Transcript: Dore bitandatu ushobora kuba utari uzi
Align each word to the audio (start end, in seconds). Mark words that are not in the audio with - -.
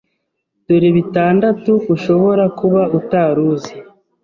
Dore 0.65 0.89
bitandatu 0.97 1.71
ushobora 1.95 2.43
kuba 2.59 2.81
utari 2.97 3.39
uzi 3.51 3.75